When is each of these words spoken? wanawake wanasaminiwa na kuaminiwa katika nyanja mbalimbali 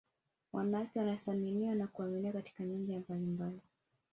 wanawake 0.53 0.99
wanasaminiwa 0.99 1.75
na 1.75 1.87
kuaminiwa 1.87 2.33
katika 2.33 2.63
nyanja 2.63 2.99
mbalimbali 2.99 3.61